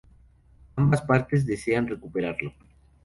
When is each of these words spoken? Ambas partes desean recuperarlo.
Ambas 0.77 1.03
partes 1.03 1.45
desean 1.45 1.87
recuperarlo. 1.87 2.55